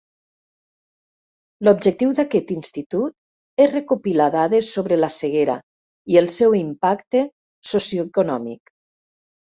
[1.67, 5.61] L'objectiu d'aquest institut és recopilar dades sobre la ceguera
[6.15, 7.27] i el seu impacte
[7.75, 8.79] socioeconòmic.